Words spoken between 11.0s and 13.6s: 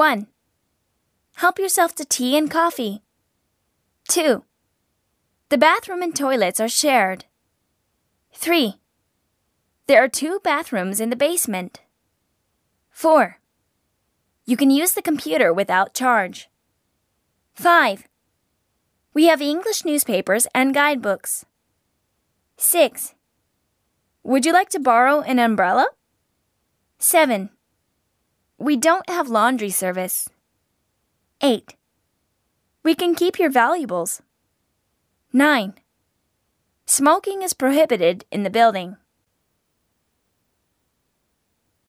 in the basement. 4.